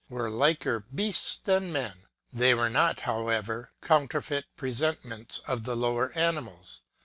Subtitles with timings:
[0.09, 2.07] were liker beasts than men.
[2.33, 6.81] They were not, however, counterfeit present ments of the lower animals.